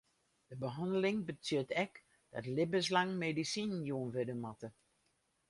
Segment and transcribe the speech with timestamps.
[0.49, 1.93] De behanneling betsjut ek
[2.33, 4.69] dat libbenslang medisinen jûn wurde moatte.